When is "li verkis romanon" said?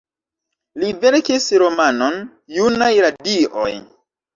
0.83-2.21